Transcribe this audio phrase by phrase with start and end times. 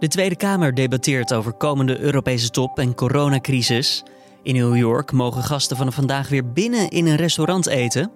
[0.00, 4.02] De Tweede Kamer debatteert over komende Europese top en coronacrisis.
[4.42, 8.12] In New York mogen gasten vanaf vandaag weer binnen in een restaurant eten.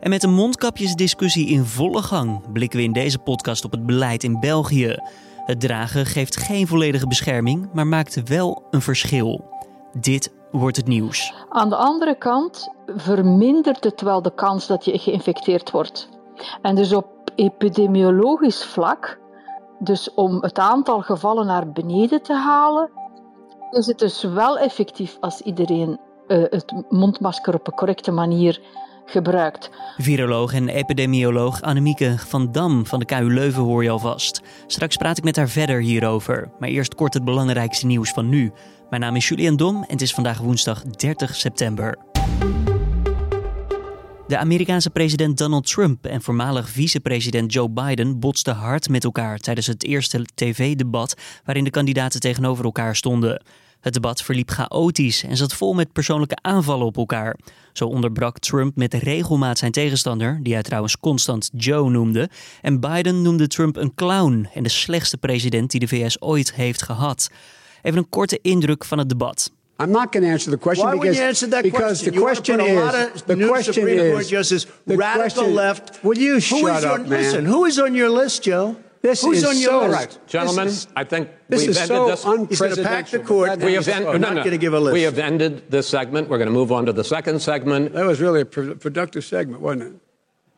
[0.00, 4.24] En met een mondkapjesdiscussie in volle gang blikken we in deze podcast op het beleid
[4.24, 4.96] in België.
[5.44, 9.44] Het dragen geeft geen volledige bescherming, maar maakt wel een verschil.
[10.00, 11.32] Dit wordt het nieuws.
[11.48, 16.08] Aan de andere kant vermindert het wel de kans dat je geïnfecteerd wordt.
[16.62, 19.18] En dus op epidemiologisch vlak,
[19.78, 22.90] dus om het aantal gevallen naar beneden te halen,
[23.70, 28.60] is het dus wel effectief als iedereen uh, het mondmasker op een correcte manier
[29.04, 29.70] gebruikt.
[29.96, 34.42] Viroloog en epidemioloog Annemieke van Dam van de KU Leuven hoor je alvast.
[34.66, 36.50] Straks praat ik met haar verder hierover.
[36.58, 38.52] Maar eerst kort het belangrijkste nieuws van nu.
[38.90, 41.98] Mijn naam is Julian Dom en het is vandaag woensdag 30 september.
[44.26, 49.66] De Amerikaanse president Donald Trump en voormalig vicepresident Joe Biden botsten hard met elkaar tijdens
[49.66, 53.42] het eerste tv-debat waarin de kandidaten tegenover elkaar stonden.
[53.80, 57.36] Het debat verliep chaotisch en zat vol met persoonlijke aanvallen op elkaar.
[57.72, 62.30] Zo onderbrak Trump met regelmaat zijn tegenstander, die hij trouwens constant Joe noemde.
[62.62, 66.82] En Biden noemde Trump een clown en de slechtste president die de VS ooit heeft
[66.82, 67.30] gehad.
[67.82, 69.52] Even een korte indruk van het debat.
[69.78, 72.14] I'm not going to answer the question Why because, you answer that because question?
[72.14, 74.96] the question you is a lot of the new question Supreme is Court justice, the
[74.96, 76.02] radical question, left.
[76.04, 77.22] Will you Who shut is up, on, man?
[77.22, 78.76] Listen, who is on your list, Joe?
[79.02, 79.92] This Who's is on your so list?
[79.92, 80.26] right.
[80.26, 82.48] Gentlemen, this is, I think this we've is ended so this.
[82.48, 83.58] He's going to pack the court.
[83.60, 84.94] We is have, so- en- I'm not gonna give a list.
[84.94, 86.28] we have ended this segment.
[86.28, 87.92] We're going to move on to the second segment.
[87.92, 90.00] That was really a pro- productive segment, wasn't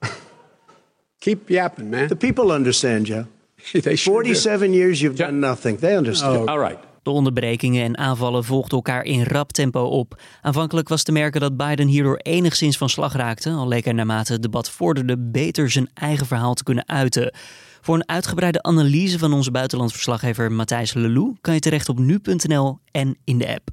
[0.03, 0.11] it?
[1.21, 2.09] Keep yapping, man.
[2.09, 3.27] The people understand, Joe.
[3.73, 4.29] they sure do.
[4.29, 5.77] 47 years you've done nothing.
[5.79, 6.37] They understand.
[6.37, 6.47] Oh.
[6.47, 6.79] All right.
[7.09, 10.21] De onderbrekingen en aanvallen volgden elkaar in rap tempo op.
[10.43, 14.33] Aanvankelijk was te merken dat Biden hierdoor enigszins van slag raakte, al leek hij naarmate
[14.33, 17.35] het debat vorderde beter zijn eigen verhaal te kunnen uiten.
[17.81, 23.17] Voor een uitgebreide analyse van onze buitenlandverslaggever Matthijs Lelou kan je terecht op nu.nl en
[23.25, 23.71] in de app.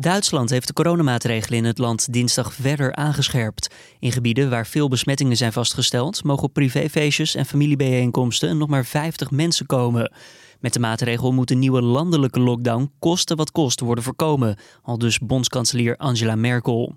[0.00, 3.74] Duitsland heeft de coronamaatregelen in het land dinsdag verder aangescherpt.
[3.98, 9.30] In gebieden waar veel besmettingen zijn vastgesteld, mogen op privéfeestjes en familiebijeenkomsten nog maar 50
[9.30, 10.12] mensen komen.
[10.60, 15.18] Met de maatregel moet een nieuwe landelijke lockdown kosten wat kost worden voorkomen, al dus
[15.18, 16.94] bondskanselier Angela Merkel.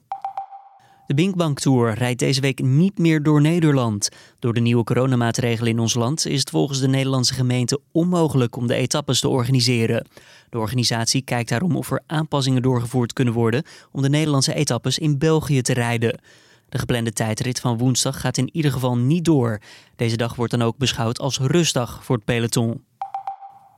[1.07, 4.09] De Binkbank Tour rijdt deze week niet meer door Nederland.
[4.40, 8.67] Door de nieuwe coronamaatregelen in ons land is het volgens de Nederlandse gemeente onmogelijk om
[8.67, 10.07] de etappes te organiseren.
[10.50, 15.17] De organisatie kijkt daarom of er aanpassingen doorgevoerd kunnen worden om de Nederlandse etappes in
[15.17, 16.19] België te rijden.
[16.69, 19.62] De geplande tijdrit van woensdag gaat in ieder geval niet door.
[19.96, 22.84] Deze dag wordt dan ook beschouwd als rustdag voor het peloton.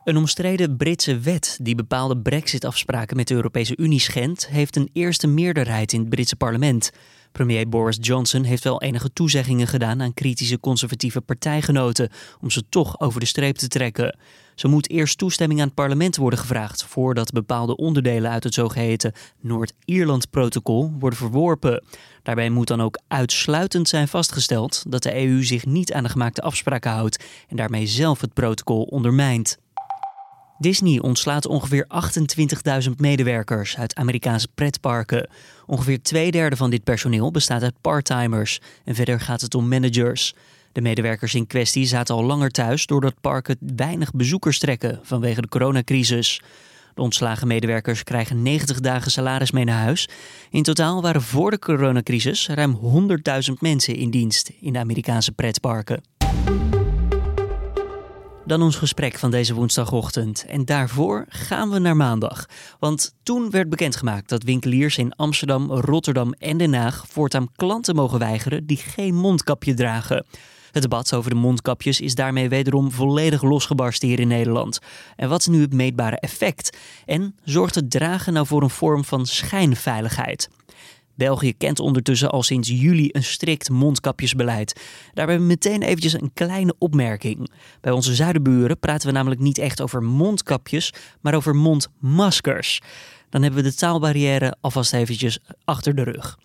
[0.09, 5.27] Een omstreden Britse wet die bepaalde brexit-afspraken met de Europese Unie schendt, heeft een eerste
[5.27, 6.91] meerderheid in het Britse parlement.
[7.31, 12.09] Premier Boris Johnson heeft wel enige toezeggingen gedaan aan kritische conservatieve partijgenoten
[12.41, 14.17] om ze toch over de streep te trekken.
[14.55, 19.13] Zo moet eerst toestemming aan het parlement worden gevraagd voordat bepaalde onderdelen uit het zogeheten
[19.39, 21.83] Noord-Ierland-protocol worden verworpen.
[22.23, 26.41] Daarbij moet dan ook uitsluitend zijn vastgesteld dat de EU zich niet aan de gemaakte
[26.41, 29.57] afspraken houdt en daarmee zelf het protocol ondermijnt.
[30.59, 31.87] Disney ontslaat ongeveer
[32.83, 35.29] 28.000 medewerkers uit Amerikaanse pretparken.
[35.65, 40.33] Ongeveer twee derde van dit personeel bestaat uit parttimers en verder gaat het om managers.
[40.71, 45.47] De medewerkers in kwestie zaten al langer thuis doordat parken weinig bezoekers trekken vanwege de
[45.47, 46.41] coronacrisis.
[46.95, 50.09] De ontslagen medewerkers krijgen 90 dagen salaris mee naar huis.
[50.49, 52.79] In totaal waren voor de coronacrisis ruim
[53.49, 56.01] 100.000 mensen in dienst in de Amerikaanse pretparken.
[58.49, 60.45] Dan ons gesprek van deze woensdagochtend.
[60.47, 62.45] En daarvoor gaan we naar maandag.
[62.79, 68.19] Want toen werd bekendgemaakt dat winkeliers in Amsterdam, Rotterdam en Den Haag voortaan klanten mogen
[68.19, 70.25] weigeren die geen mondkapje dragen.
[70.71, 74.79] Het debat over de mondkapjes is daarmee wederom volledig losgebarsten hier in Nederland.
[75.15, 76.77] En wat is nu het meetbare effect?
[77.05, 80.49] En zorgt het dragen nou voor een vorm van schijnveiligheid?
[81.19, 84.81] België kent ondertussen al sinds juli een strikt mondkapjesbeleid.
[85.13, 87.52] Daarbij meteen eventjes een kleine opmerking.
[87.81, 92.81] Bij onze zuidenburen praten we namelijk niet echt over mondkapjes, maar over mondmaskers.
[93.30, 96.38] Dan hebben we de taalbarrière alvast eventjes achter de rug.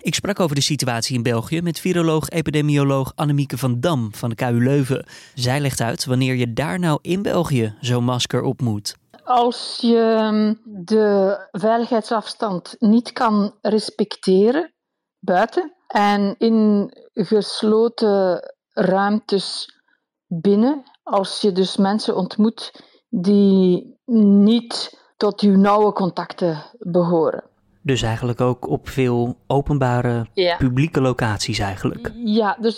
[0.00, 4.62] Ik sprak over de situatie in België met viroloog-epidemioloog Annemieke van Dam van de KU
[4.62, 5.06] Leuven.
[5.34, 9.00] Zij legt uit wanneer je daar nou in België zo'n masker op moet.
[9.24, 14.72] Als je de veiligheidsafstand niet kan respecteren
[15.18, 19.78] buiten en in gesloten ruimtes
[20.26, 27.44] binnen, als je dus mensen ontmoet die niet tot uw nauwe contacten behoren.
[27.82, 30.56] Dus eigenlijk ook op veel openbare Ja.
[30.56, 32.10] publieke locaties eigenlijk.
[32.14, 32.76] Ja, dus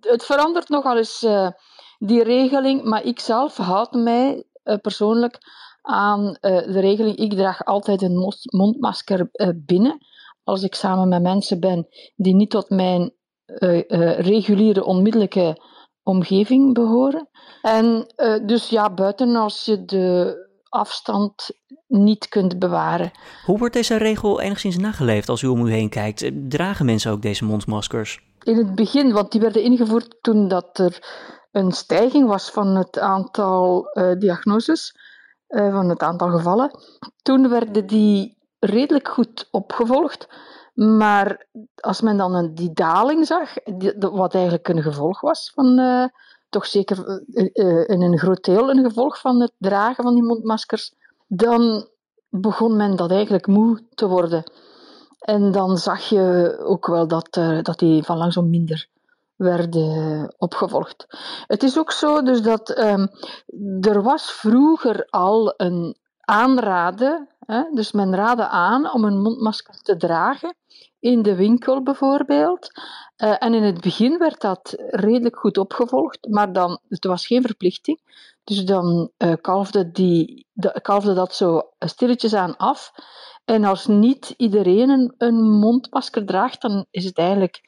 [0.00, 1.48] het verandert nogal eens eh,
[1.98, 4.44] die regeling, maar ik zelf houd mij
[4.82, 5.38] persoonlijk
[5.82, 7.16] aan eh, de regeling.
[7.16, 9.98] Ik draag altijd een mondmasker eh, binnen
[10.44, 11.86] als ik samen met mensen ben
[12.16, 13.12] die niet tot mijn
[13.44, 15.62] eh, eh, reguliere onmiddellijke
[16.02, 17.28] omgeving behoren.
[17.62, 20.36] En eh, dus ja, buiten als je de
[20.68, 21.50] afstand
[21.86, 23.10] niet kunt bewaren.
[23.44, 26.22] Hoe wordt deze regel enigszins nageleefd als u om u heen kijkt?
[26.22, 28.20] Eh, Dragen mensen ook deze mondmaskers?
[28.42, 30.98] In het begin, want die werden ingevoerd toen dat er
[31.56, 34.96] een stijging was van het aantal eh, diagnoses,
[35.46, 36.70] eh, van het aantal gevallen.
[37.22, 40.28] Toen werden die redelijk goed opgevolgd.
[40.74, 43.54] Maar als men dan een, die daling zag,
[43.98, 46.04] wat eigenlijk een gevolg was van, eh,
[46.48, 47.22] toch zeker
[47.88, 50.94] in een groot deel een gevolg van het dragen van die mondmaskers,
[51.26, 51.88] dan
[52.28, 54.44] begon men dat eigenlijk moe te worden.
[55.18, 57.32] En dan zag je ook wel dat,
[57.62, 58.88] dat die van langzaam minder
[59.36, 61.06] werden opgevolgd.
[61.46, 63.06] Het is ook zo dus dat ehm,
[63.80, 69.96] er was vroeger al een aanraden, hè, dus men raadde aan om een mondmasker te
[69.96, 70.54] dragen,
[71.00, 72.68] in de winkel bijvoorbeeld.
[73.16, 77.42] Eh, en in het begin werd dat redelijk goed opgevolgd, maar dan, het was geen
[77.42, 78.00] verplichting.
[78.44, 82.92] Dus dan eh, kalfde, die, de, kalfde dat zo stilletjes aan af.
[83.44, 87.60] En als niet iedereen een, een mondmasker draagt, dan is het eigenlijk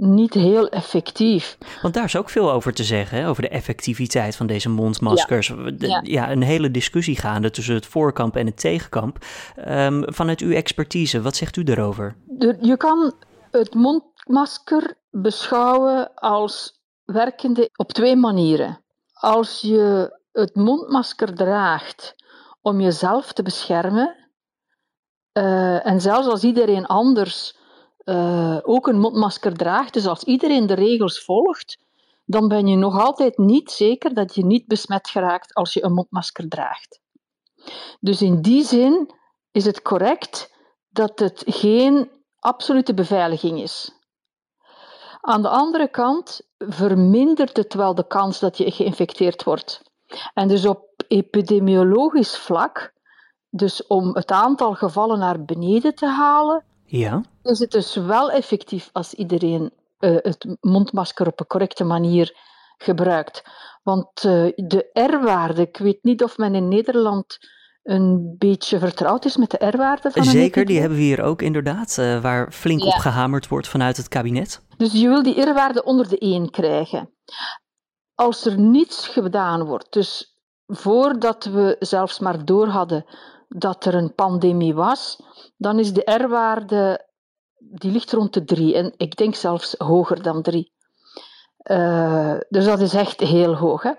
[0.00, 1.58] niet heel effectief.
[1.82, 5.46] Want daar is ook veel over te zeggen, hè, over de effectiviteit van deze mondmaskers.
[5.48, 6.00] De- ja.
[6.02, 6.30] Ja.
[6.30, 9.18] een hele discussie gaande tussen het voorkamp en het tegenkamp.
[9.56, 12.16] Ehm, vanuit uw expertise, wat zegt u daarover?
[12.26, 13.12] De- je kan
[13.50, 18.84] het mondmasker beschouwen als werkende op twee manieren.
[19.12, 22.14] Als je het mondmasker draagt
[22.60, 24.16] om jezelf te beschermen,
[25.32, 27.58] eh, en zelfs als iedereen anders
[28.10, 31.78] eh, ook een mondmasker draagt, dus als iedereen de regels volgt,
[32.24, 35.92] dan ben je nog altijd niet zeker dat je niet besmet geraakt als je een
[35.92, 37.00] mondmasker draagt.
[38.00, 39.14] Dus in die zin
[39.50, 40.54] is het correct
[40.88, 43.92] dat het geen absolute beveiliging is.
[45.20, 49.82] Aan de andere kant vermindert het wel de kans dat je geïnfecteerd wordt.
[50.34, 52.92] En dus op epidemiologisch vlak,
[53.50, 58.90] dus om het aantal gevallen naar beneden te halen, Ja, is het dus wel effectief
[58.92, 62.36] als iedereen eh, het mondmasker op een correcte manier
[62.76, 63.42] gebruikt.
[63.82, 67.38] Want eh, de R-waarde, ik weet niet of men in Nederland
[67.82, 70.40] een beetje vertrouwd is met de R-waarde van een zeker.
[70.40, 70.66] epidemie.
[70.66, 72.86] Die hebben we hier ook inderdaad, eh, waar flink Ja.
[72.86, 74.62] op gehamerd wordt vanuit het kabinet.
[74.76, 77.10] Dus je wil die R-waarde onder de 1 krijgen.
[78.14, 83.04] Als er niets gedaan wordt, dus voordat we zelfs maar door hadden
[83.56, 85.22] dat er een pandemie was,
[85.56, 87.06] dan is de R-waarde,
[87.58, 90.72] die ligt rond de 3 en ik denk zelfs hoger dan 3.
[92.48, 93.82] dus dat is echt heel hoog.
[93.82, 93.92] Hè?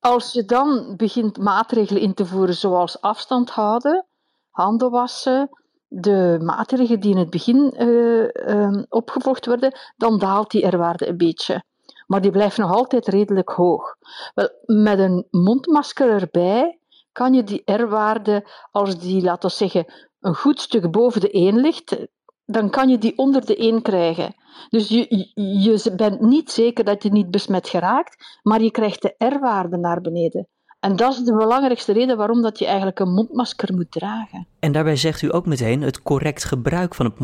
[0.00, 4.06] Als je dan begint maatregelen in te voeren zoals afstand houden,
[4.50, 5.50] handen wassen,
[5.88, 11.16] de maatregelen die in het begin eh, ehm, opgevolgd werden, dan daalt die R-waarde een
[11.16, 11.64] beetje.
[12.06, 13.96] Maar die blijft nog altijd redelijk hoog.
[14.34, 16.78] Wel, met een mondmasker erbij
[17.14, 21.96] kan je die R-waarde, als die, laten zeggen, een goed stuk boven de 1 ligt,
[22.44, 24.34] dan kan je die onder de 1 krijgen.
[24.68, 29.14] Dus je, je, bent niet zeker dat je niet besmet geraakt, maar je krijgt de
[29.18, 30.48] R-waarde naar beneden.
[30.84, 34.46] En dat is de belangrijkste reden waarom dat je eigenlijk een mondmasker moet dragen.
[34.58, 37.18] En daarbij zegt u ook meteen het correct gebruik van het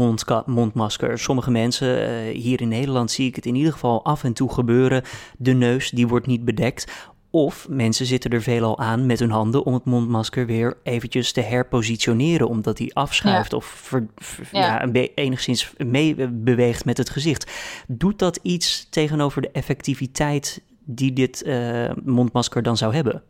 [0.47, 1.19] mondmasker.
[1.19, 4.53] Sommige mensen, eh, hier in Nederland zie ik het in ieder geval af en toe
[4.53, 5.03] gebeuren.
[5.38, 7.10] De neus, die wordt niet bedekt.
[7.31, 11.41] Of mensen zitten er veelal aan met hun handen om het mondmasker weer eventjes te
[11.41, 12.49] herpositioneren.
[12.49, 13.57] Omdat die afschuift Ja.
[13.57, 14.87] of ver- ver- Ja.
[15.15, 17.51] enigszins mee beweegt met het gezicht.
[17.89, 23.23] Doet dat iets tegenover de effectiviteit die dit eh, mondmasker dan zou hebben?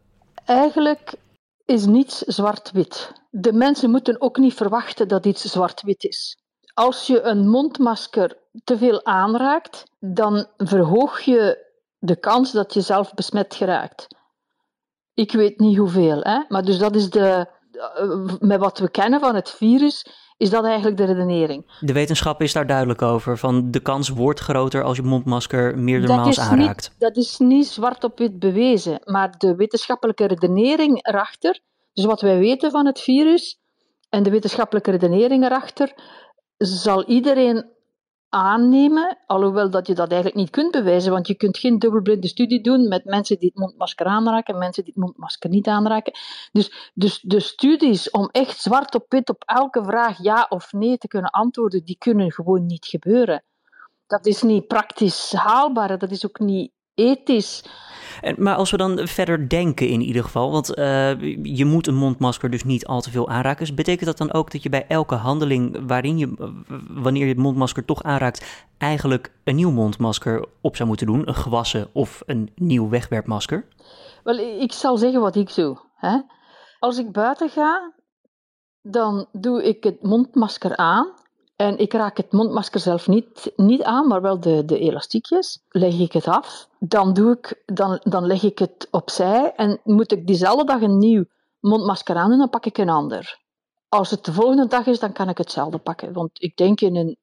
[0.45, 1.15] Eigenlijk
[1.65, 3.13] is niets zwart-wit.
[3.31, 6.39] De mensen moeten ook niet verwachten dat iets zwart-wit is.
[6.75, 11.69] Als je een mondmasker te veel aanraakt, dan verhoog je
[12.01, 14.07] de kans dat je zelf besmet geraakt.
[15.15, 16.41] Ik weet niet hoeveel, hè?
[16.49, 20.65] maar dus dat is de, eh, met wat we kennen van het virus, is dat
[20.65, 21.79] eigenlijk de redenering.
[21.81, 23.39] De wetenschap is daar duidelijk over.
[23.39, 26.89] Van de kans wordt groter als je mondmasker meerdere maals aanraakt.
[26.89, 31.61] niet, dat is niet zwart op wit bewezen, maar de wetenschappelijke redenering erachter,
[31.93, 33.59] dus wat wij weten van het virus
[34.09, 35.95] en de wetenschappelijke redenering erachter,
[36.57, 37.71] zal iedereen
[38.31, 42.61] aannemen, alhoewel dat je dat eigenlijk niet kunt bewijzen, want je kunt geen dubbelblinde studie
[42.61, 46.13] doen met mensen die het mondmasker aanraken en mensen die het mondmasker niet aanraken.
[46.53, 50.99] Dus, dus de studies om echt zwart op wit op elke vraag ja of nee
[50.99, 53.45] te kunnen antwoorden, die kunnen gewoon niet gebeuren.
[54.07, 57.65] Dat is niet praktisch haalbaar, dat is ook niet ethisch.
[58.21, 61.95] En, maar als we dan verder denken in ieder geval, want uh, je moet een
[61.95, 63.67] mondmasker dus niet al te veel aanraken.
[63.67, 66.55] Dus betekent dat dan ook dat je bij elke handeling waarin je,
[66.89, 71.29] wanneer je het mondmasker toch aanraakt, eigenlijk een nieuw mondmasker op zou moeten doen?
[71.29, 73.67] Een gewassen of een nieuw wegwerpmasker?
[74.25, 75.79] Wel, ik zal zeggen wat ik doe.
[75.97, 76.21] Hè?
[76.79, 77.93] Als ik buiten ga,
[78.83, 81.13] dan doe ik het mondmasker aan.
[81.61, 85.63] En ik raak het mondmasker zelf niet, niet aan, maar wel de, de elastiekjes.
[85.69, 86.69] Leg ik het af.
[86.79, 89.53] Dan, doe ik, dan, dan leg ik het opzij.
[89.57, 91.25] En moet ik diezelfde dag een nieuw
[91.61, 93.39] mondmasker aan doen, dan pak ik een ander.
[93.89, 96.13] Als het de volgende dag is, dan kan ik hetzelfde pakken.
[96.13, 97.17] Want ik denk in een,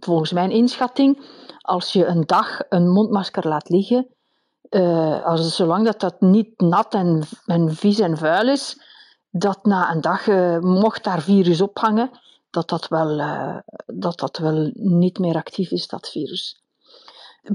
[0.00, 1.20] volgens mijn inschatting,
[1.60, 4.06] als je een dag een mondmasker laat liggen,
[4.70, 8.80] uh, als, zolang dat, dat niet nat en, en vies en vuil is,
[9.30, 12.10] dat na een dag, uh, mocht daar virus ophangen,
[12.50, 16.62] dat dat, wel, uh, dat dat wel niet meer actief is, dat virus.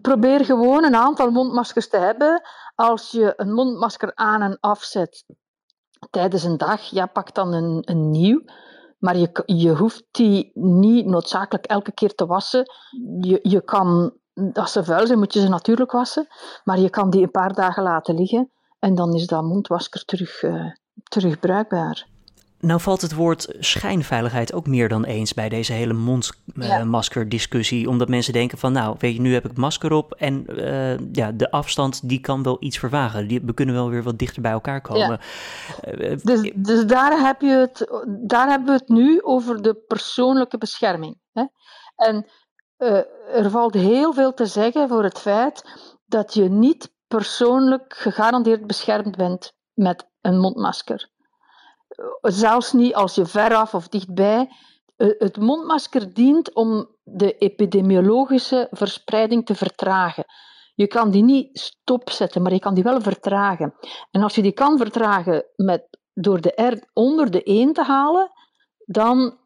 [0.01, 2.41] Probeer gewoon een aantal mondmaskers te hebben.
[2.75, 5.25] Als je een mondmasker aan en afzet
[6.09, 8.41] tijdens een dag, ja, pak dan een, een nieuw.
[8.99, 12.65] Maar je, je hoeft die niet noodzakelijk elke keer te wassen.
[13.19, 14.13] Je, je kan,
[14.53, 16.27] als ze vuil zijn, moet je ze natuurlijk wassen.
[16.63, 20.43] Maar je kan die een paar dagen laten liggen en dan is dat mondmasker terug,
[20.43, 20.71] uh.
[22.65, 27.81] Nou valt het woord schijnveiligheid ook meer dan eens bij deze hele mondmaskerdiscussie.
[27.81, 27.89] Ja.
[27.89, 31.31] Omdat mensen denken van nou, weet je, nu heb ik masker op en uh, ja,
[31.31, 33.27] de afstand die kan wel iets vervagen.
[33.27, 35.19] Die, we kunnen wel weer wat dichter bij elkaar komen.
[35.81, 35.93] Ja.
[35.93, 37.87] Uh, dus, dus daar, heb je het,
[38.27, 41.17] daar hebben we het nu over de persoonlijke bescherming.
[41.31, 41.43] Hè?
[41.95, 42.27] En
[42.77, 42.97] uh,
[43.43, 45.63] er valt heel veel te zeggen voor het feit
[46.05, 51.13] dat je niet persoonlijk gegarandeerd beschermd bent met een mondmasker
[52.21, 54.49] zelfs niet als je veraf of dichtbij.
[54.95, 60.25] Eh, het mondmasker dient om de epidemiologische verspreiding te vertragen.
[60.75, 63.73] Je kan die niet stopzetten, maar je kan die wel vertragen.
[64.11, 68.31] En als je die kan vertragen met, door de R onder de 1 te halen,
[68.85, 69.37] dan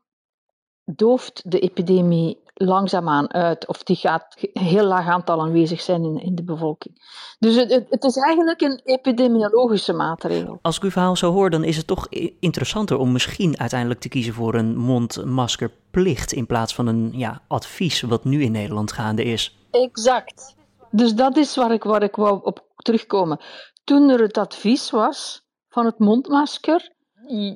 [0.85, 6.35] dooft de epidemie langzaamaan uit, of die gaat heel laag aantal aanwezig zijn in, in
[6.35, 7.01] de bevolking.
[7.39, 10.59] Dus het, het, is eigenlijk een epidemiologische maatregel.
[10.61, 12.07] Als ik uw verhaal zo hoor, dan is het toch
[12.39, 18.01] interessanter om misschien uiteindelijk te kiezen voor een mondmaskerplicht in plaats van een ja, advies,
[18.01, 19.57] wat nu in Nederland gaande is.
[19.71, 20.55] Exact.
[20.91, 23.39] Dus dat is waar ik, waar ik wou op terugkomen.
[23.83, 26.91] Toen er het advies was van het mondmasker,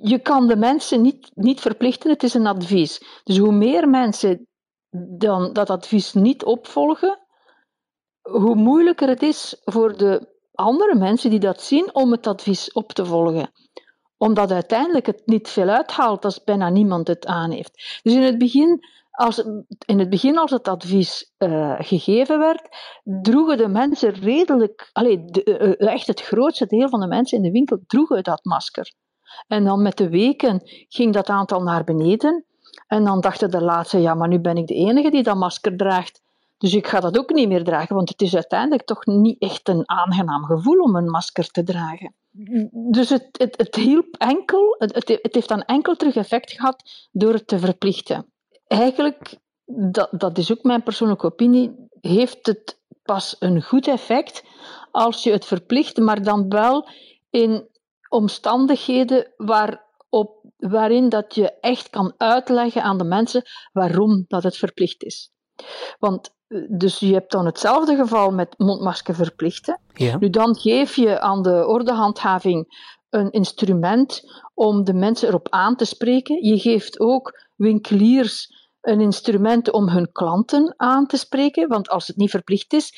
[0.01, 3.21] je kan de mensen niet, niet verplichten, het is een advies.
[3.23, 4.47] Dus hoe meer mensen
[4.95, 7.19] dan dat advies niet opvolgen,
[8.21, 12.91] hoe moeilijker het is voor de andere mensen die dat zien om het advies op
[12.91, 13.51] te volgen.
[14.17, 17.99] Omdat uiteindelijk het niet veel uithaalt als bijna niemand het aan heeft.
[18.03, 18.79] Dus in het begin,
[19.11, 19.43] als,
[19.85, 22.67] in het, begin als het advies uh, gegeven werd,
[23.03, 27.43] droegen de mensen redelijk, allee, de, uh, echt het grootste deel van de mensen in
[27.43, 28.93] de winkel droegen dat masker.
[29.47, 32.45] En dan met de weken ging dat aantal naar beneden.
[32.87, 35.77] En dan dachten de laatste, ja, maar nu ben ik de enige die dat masker
[35.77, 36.21] draagt.
[36.57, 39.69] Dus ik ga dat ook niet meer dragen, want het is uiteindelijk toch niet echt
[39.69, 42.13] een aangenaam gevoel om een masker te dragen.
[42.71, 47.33] Dus het, het, het hielp enkel, het, het heeft dan enkel terug effect gehad door
[47.33, 48.25] het te verplichten.
[48.67, 54.43] Eigenlijk, dat, dat is ook mijn persoonlijke opinie, heeft het pas een goed effect
[54.91, 56.87] als je het verplicht, maar dan wel
[57.29, 57.67] in
[58.09, 59.33] omstandigheden
[60.13, 63.41] waarop waarin dat je echt kan uitleggen aan de mensen
[63.71, 65.31] waarom dat het verplicht is.
[65.99, 69.81] Want eh, dus je hebt dan hetzelfde geval met mondmasker verplichten.
[69.93, 70.17] Ja.
[70.17, 74.21] Nu dan geef je aan de ordehandhaving een instrument
[74.53, 76.45] om de mensen erop aan te spreken.
[76.45, 78.47] Je geeft ook winkeliers
[78.81, 82.93] een instrument om hun klanten aan te spreken, want als het niet verplicht is,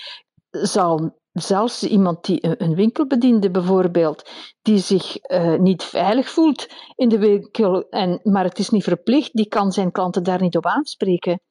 [0.49, 4.29] zal zelfs iemand die een winkelbediende bijvoorbeeld,
[4.61, 9.33] die zich uh, niet veilig voelt in de winkel, en, maar het is niet verplicht,
[9.33, 11.41] die kan zijn klanten daar niet op aanspreken.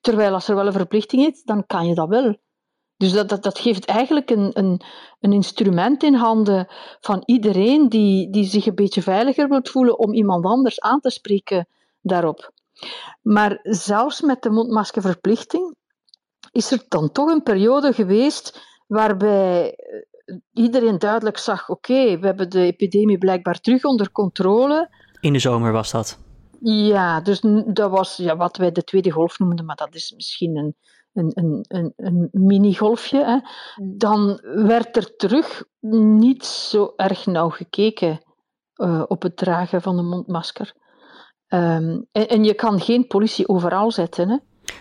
[0.00, 2.36] Terwijl als er wel een verplichting is, dan kan je dat wel.
[2.96, 4.80] Dus dat, dat, dat geeft eigenlijk een, een,
[5.20, 6.66] een instrument in handen
[7.00, 11.10] van iedereen die, die zich een beetje veiliger wilt voelen om iemand anders aan te
[11.10, 11.68] spreken
[12.00, 12.52] daarop.
[13.22, 15.74] Maar zelfs met de mondmaskerverplichting
[16.52, 22.50] is er dan toch een periode geweest waarbij eh, iedereen duidelijk zag: oké, we hebben
[22.50, 24.88] de epidemie blijkbaar terug onder controle.
[25.20, 26.18] In de zomer was dat?
[26.60, 30.56] Ja, dus dat was ja, wat wij de tweede golf noemden, maar dat is misschien
[30.56, 30.76] een,
[31.12, 33.24] een, een, een, een mini-golfje.
[33.24, 33.38] Hè.
[33.96, 38.20] Dan werd er terug niet zo erg nauw gekeken
[38.76, 40.74] uh, op het dragen van een mondmasker.
[41.48, 44.28] Um, en, en, je kan geen politie overal zetten.
[44.28, 44.36] Hè.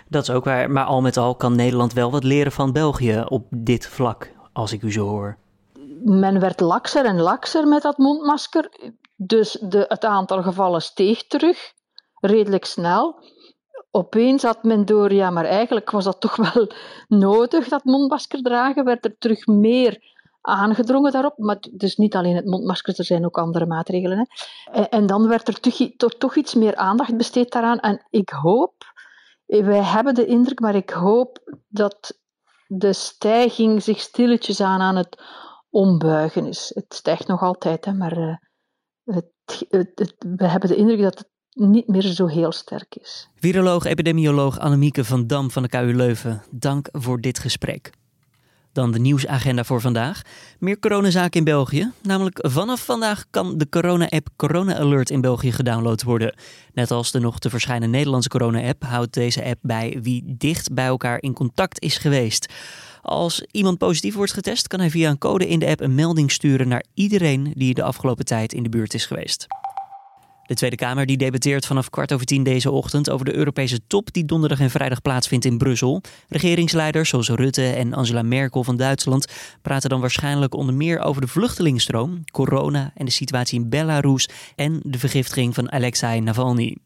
[0.09, 3.23] Dat is ook waar, maar al met al kan Nederland wel wat leren van België
[3.27, 4.31] op dit vlak.
[4.53, 5.37] als ik u zo hoor.
[6.03, 8.93] Men werd lakser en lakser met dat mondmasker.
[9.15, 11.73] Dus de, het aantal gevallen steeg terug,
[12.19, 13.23] redelijk snel.
[13.91, 16.71] Opeens had men door, ja, maar eigenlijk was dat toch wel
[17.07, 18.85] nodig, dat mondmasker dragen.
[18.85, 20.03] Werd er terug meer
[20.41, 21.37] aangedrongen daarop.
[21.37, 24.17] Maar dus niet alleen het mondmasker, er zijn ook andere maatregelen.
[24.17, 24.25] Hè.
[24.71, 27.79] En, en dan werd er toch, toch, toch iets meer aandacht besteed daaraan.
[27.79, 28.73] En ik hoop,
[29.49, 32.19] wij hebben de indruk, maar ik hoop dat
[32.67, 35.23] de stijging zich stilletjes aan aan het
[35.69, 36.71] ombuigen is.
[36.75, 38.41] Het stijgt nog altijd, hè, maar
[39.03, 39.31] het,
[39.69, 43.29] het, we hebben de indruk dat het niet meer zo heel sterk is.
[43.35, 47.91] Viroloog-epidemioloog Annemieke van Dam van de KU Leuven, dank voor dit gesprek.
[48.73, 50.21] Dan de nieuwsagenda voor vandaag.
[50.59, 51.91] Meer coronazaken in België.
[52.01, 56.35] Namelijk vanaf vandaag kan de corona-app Corona Alert in België gedownload worden.
[56.73, 60.85] Net als de nog te verschijnen Nederlandse corona-app houdt deze app bij wie dicht bij
[60.85, 62.53] elkaar in contact is geweest.
[63.01, 66.31] Als iemand positief wordt getest, kan hij via een code in de app een melding
[66.31, 69.47] sturen naar iedereen die de afgelopen tijd in de buurt is geweest.
[70.49, 74.13] De Tweede Kamer die debatteert vanaf kwart over tien deze ochtend over de Europese top
[74.13, 76.01] die donderdag en vrijdag plaatsvindt in Brussel.
[76.27, 79.27] Regeringsleiders zoals Rutte en Angela Merkel van Duitsland
[79.61, 84.79] praten dan waarschijnlijk onder meer over de vluchtelingenstroom, corona en de situatie in Belarus en
[84.83, 86.77] de vergiftiging van Alexei Navalny.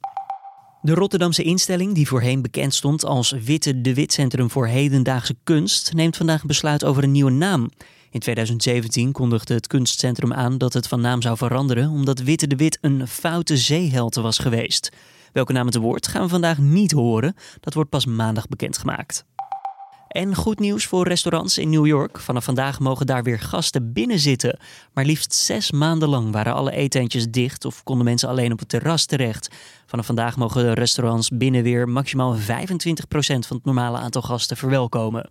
[0.81, 5.93] De Rotterdamse instelling, die voorheen bekend stond als Witte de Wit Centrum voor Hedendaagse Kunst,
[5.93, 7.69] neemt vandaag besluit over een nieuwe naam.
[8.13, 12.55] In 2017 kondigde het kunstcentrum aan dat het van naam zou veranderen omdat Witte de
[12.55, 14.89] Wit een foute zeehelte was geweest.
[15.31, 19.25] Welke naam het woord gaan we vandaag niet horen, dat wordt pas maandag bekendgemaakt.
[20.07, 22.19] En goed nieuws voor restaurants in New York.
[22.19, 24.59] Vanaf vandaag mogen daar weer gasten binnen zitten.
[24.93, 28.69] Maar liefst zes maanden lang waren alle eetentjes dicht of konden mensen alleen op het
[28.69, 29.49] terras terecht.
[29.85, 32.41] Vanaf vandaag mogen restaurants binnen weer maximaal 25%
[33.17, 35.29] van het normale aantal gasten verwelkomen.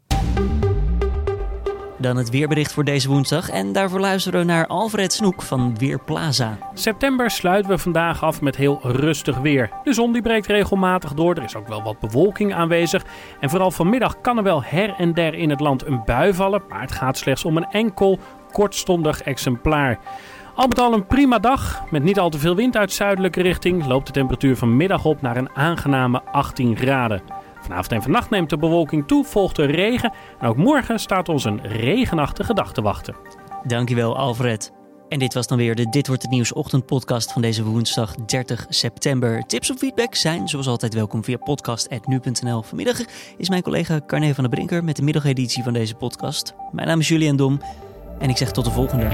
[2.02, 3.50] Dan het weerbericht voor deze woensdag.
[3.50, 6.58] En daarvoor luisteren we naar Alfred Snoek van Weerplaza.
[6.74, 9.70] September sluiten we vandaag af met heel rustig weer.
[9.84, 11.34] De zon die breekt regelmatig door.
[11.34, 13.04] Er is ook wel wat bewolking aanwezig.
[13.40, 16.62] En vooral vanmiddag kan er wel her en der in het land een bui vallen.
[16.68, 18.18] Maar het gaat slechts om een enkel
[18.52, 19.98] kortstondig exemplaar.
[20.54, 21.84] Al met al een prima dag.
[21.90, 25.36] Met niet al te veel wind uit zuidelijke richting loopt de temperatuur vanmiddag op naar
[25.36, 27.22] een aangename 18 graden.
[27.62, 30.12] Vanavond en vannacht neemt de bewolking toe, volgt er regen.
[30.40, 33.14] En ook morgen staat ons een regenachtige dag te wachten.
[33.66, 34.72] Dankjewel, Alfred.
[35.08, 38.66] En dit was dan weer de Dit Wordt Het Nieuws ochtendpodcast van deze woensdag 30
[38.68, 39.42] september.
[39.46, 42.62] Tips of feedback zijn zoals altijd welkom via podcast.nu.nl.
[42.62, 42.98] Vanmiddag
[43.36, 46.54] is mijn collega Carne van der Brinker met de middageditie van deze podcast.
[46.70, 47.60] Mijn naam is Julian Dom
[48.18, 49.08] en ik zeg tot de volgende.